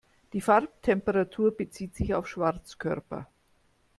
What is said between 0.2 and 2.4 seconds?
Die Farbtemperatur bezieht sich auf